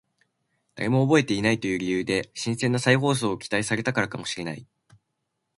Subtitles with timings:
[0.73, 4.65] 誰も覚えていないという理由で新鮮な再放送を期待されたからかもしれない